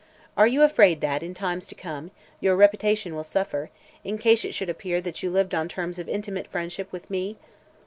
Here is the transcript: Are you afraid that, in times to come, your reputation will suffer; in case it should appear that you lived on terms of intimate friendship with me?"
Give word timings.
Are 0.35 0.47
you 0.47 0.63
afraid 0.63 0.99
that, 1.01 1.21
in 1.21 1.35
times 1.35 1.67
to 1.67 1.75
come, 1.75 2.09
your 2.39 2.55
reputation 2.55 3.15
will 3.15 3.23
suffer; 3.23 3.69
in 4.03 4.17
case 4.17 4.43
it 4.43 4.55
should 4.55 4.65
appear 4.67 4.99
that 4.99 5.21
you 5.21 5.29
lived 5.29 5.53
on 5.53 5.69
terms 5.69 5.99
of 5.99 6.09
intimate 6.09 6.47
friendship 6.47 6.91
with 6.91 7.07
me?" 7.07 7.37